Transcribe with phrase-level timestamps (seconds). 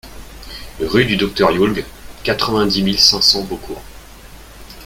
[0.79, 1.85] Rue du Docteur Julg,
[2.23, 3.83] quatre-vingt-dix mille cinq cents Beaucourt